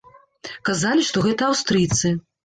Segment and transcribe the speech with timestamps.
[0.69, 2.13] Казалі, што гэта аўстрыйцы.